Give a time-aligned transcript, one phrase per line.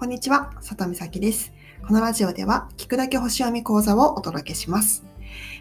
[0.00, 1.52] こんにちは、佐藤美咲です。
[1.86, 5.04] このラジオでは、聞くだけ星読み講座をお届けします。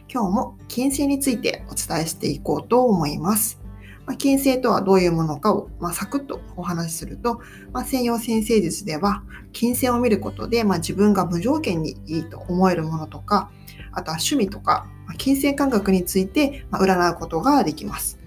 [0.09, 3.59] 今日も金星についてお伝えしていこうと思います。
[4.05, 7.41] まあ、金星とはどういうものかを、まあ、サクッとお話しすると、
[7.73, 13.51] まあ、西洋先生術では、金星を見ることで、まあ、自分が無条件にいいと思えるものとか、
[13.91, 18.17] あとは趣味とか、まあ、金星感覚について、まあ、占うことができます。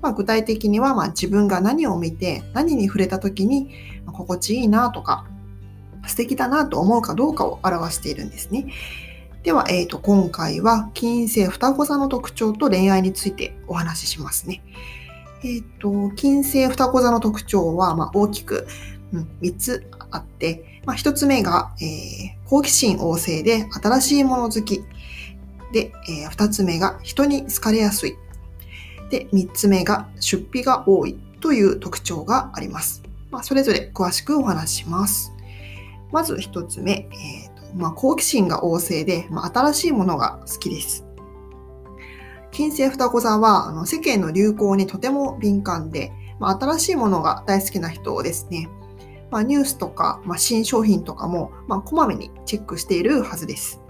[0.00, 3.68] まあ、具体的には、まあ、自分が何を見て何に触れた時に、
[4.06, 5.26] まあ、心地いいなとか
[6.08, 8.66] 素敵だなと思うかどうかを表しているんですね。
[9.42, 14.62] では、えーと、今回は金星双子座の特徴と恋愛についてお話ししますね。
[15.44, 18.66] えっ、ー、と、金星双子座の特徴は、まあ、大きく、
[19.12, 24.84] うん、3つあって、まあ、1つ目が、えー、好奇心旺盛で新しいもの好き。
[25.72, 28.16] で、えー、2つ目が人に好かれやすい。
[29.10, 33.02] で、3つ目が出費が多いという特徴があります。
[33.30, 35.32] まあ、それぞれ詳しくお話しします。
[36.12, 41.04] まず1つ目、えーとまあ、好奇心が旺盛で、まあ、新しいものが好きです。
[42.50, 48.68] 金星双子座はあの世間の流行にとても敏感で、まあ、新しいものが大好きな人ですね。
[49.30, 53.80] まあ、ニュースとか、まあ、新商品とかも、まあ、こまめにチェックしているはずです。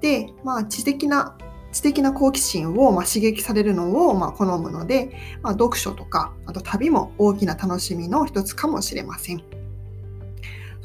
[0.00, 1.36] で、まあ、知的な
[1.70, 9.57] 知的な好奇心を、まあ、刺激されるのを、まあ、好むので、まあ、読書とかあと旅も大きな楽しみの一つかもしれません。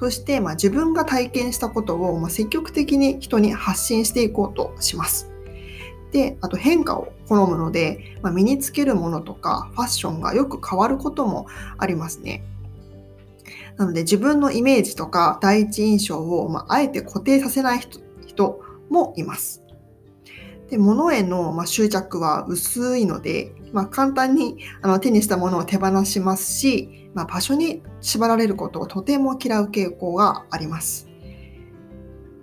[0.04, 5.32] そして、まあ、自分が体験したことを、まあ、積極的に人に発信していこうとします。
[6.12, 12.44] で、あと変化を好むので、まあ、身につけるものとかファッションがよく変わることもありますね。
[13.78, 17.80] なので自分のイメージとか第一印象を、まあ、あえて固定させない
[18.28, 19.63] 人もいます。
[20.74, 31.08] で物への、ま執着は薄いので、まあ、簡単にあの手にしたものを手放しますし、まあ、場所に縛られることをとても嫌う傾向があります。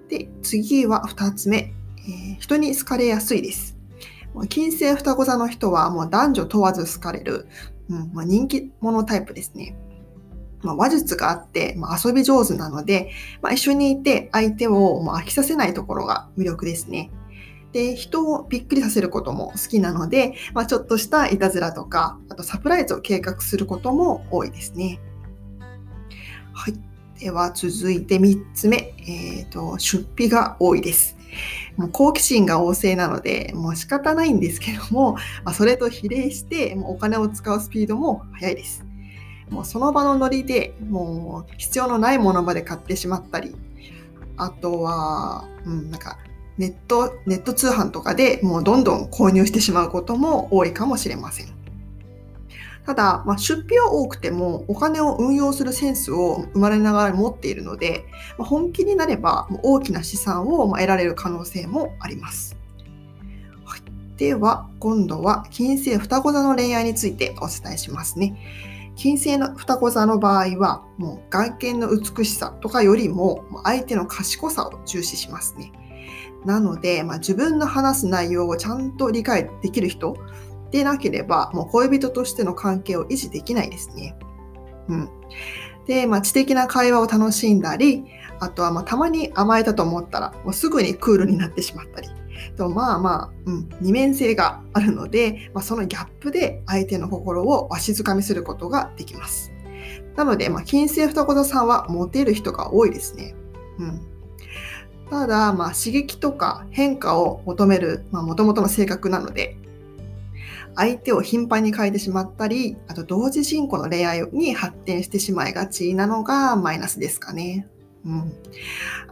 [0.08, 3.76] で次は2つ目、えー、人に好かれやすいです。
[4.48, 7.48] 金星双子座の人はもう男女問わず好かれる、
[7.88, 9.76] うんまあ、人気者タイプですね。
[10.62, 13.10] まあ、話術があって、まあ、遊び上手なので、
[13.42, 17.10] まあ、一緒にいて相手をもう飽きさせないところが魅力ですね。
[17.72, 25.00] で、人をびっくりさせることも好きなので、まあ、ちょっとしたいたずらとか、あとサプライズを計画することも多いですね。
[26.52, 26.74] はい。
[27.20, 31.16] では続いて3つ目、えーと、出費が多いです。
[31.76, 35.12] もう好奇心が旺盛なので、もう仕方ないんですけども、
[35.44, 38.84] まあ、それと比例して、もうお金を使うスピードも速いです。
[39.50, 43.54] もうその場のノリでもう必要のないものまで買ってしまったり、
[44.36, 46.18] あとは、うん、なんか
[46.60, 51.46] ネット、ネット通販とかでもうどんどん購入してしまうことも多いかもしれません。
[52.84, 58.04] ただ、まあ、出費は多くてもお金を運用するセンスを生まれながら持っているので、
[58.36, 62.58] まあ、本気になれば大きな資産を得られる可能性もあります。
[63.64, 63.80] はい、
[64.18, 68.36] では、今度は金星双子座の恋愛についてお伝えしますね。
[68.96, 75.72] 金星の双子座の場合は、もう外見の美しさとかよりも相手の賢さを重視しますね。
[76.44, 80.16] なので、まあ、自分の話す内容をちゃんと理解できる人
[80.70, 84.16] でなければ、もう恋人としての関係を維持できないですね。
[84.88, 85.08] うん。
[85.86, 88.04] で、まあ、知的な会話を楽しんだり、
[88.38, 92.08] あとはまたまに甘えたと思ったら、もうすぐにクールになってしまったり。
[92.56, 99.52] とまあまあ、うん、二面性があるので、まあ、そのギャップで相手の心をわしづかみすることができます。
[100.16, 103.34] なので、まあ、金星双子座さんはモテる人が多いですね。
[103.78, 104.09] うん。
[105.10, 109.56] ただ、まあ、刺激とか変化を求める、まあ、元々の性格なので、
[110.76, 117.66] 相手を頻繁に変えてしまったり、あと同時進行の恋愛に発展してしまいがちなのがマイナスですかね。
[118.06, 118.32] うん、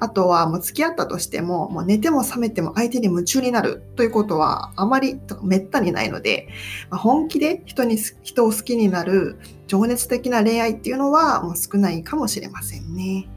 [0.00, 6.48] あとはもう付き合ったとしてももう寝ても覚めても相手に夢中になるということはあまりとめったにないので、
[6.88, 13.28] まあ、本気で人に人を好きになる情熱的な恋愛っていうのはもう少ないかもしれませんね。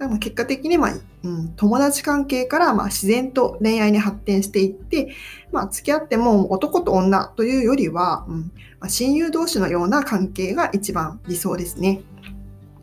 [0.00, 0.94] でも結果的に、まあ
[1.24, 5.14] うん、友達関係からまあ自然と恋愛に発展していって、
[5.50, 12.02] まあ、付き合っても男と女というよりは、うんまあ、親友同士のような関係が一番理想ですね。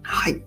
[0.01, 0.41] はい。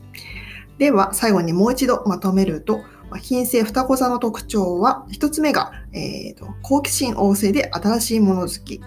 [0.78, 2.78] では最後にもう一度まとめると、
[3.10, 8.82] まあ、金星双子座の特徴は1つ目が、えーと、好奇心旺盛で新しいもの好き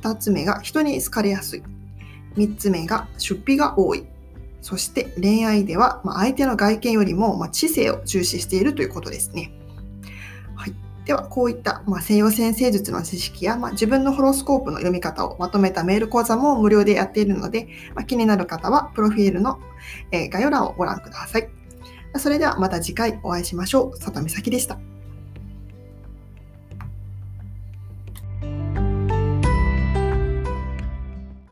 [0.00, 1.62] 2つ目が人に好かれやすい
[2.34, 4.04] 3つ目が出費が多い
[4.62, 9.52] そして恋愛では、ま相手の外見よりも、ま知性を重視しているということですね。
[10.54, 10.74] はい。
[11.04, 19.58] では、こういった、ま、西洋先生術の知識や、ま、自分のホロスコープの読み方をまとめたメール講座も無料でやっているので、ま、気になる方は、プロフィールの、
[20.12, 21.48] え概要欄をご覧ください。
[22.16, 23.98] それではまた次回お会いしましょう。
[23.98, 24.91] 里美咲でした。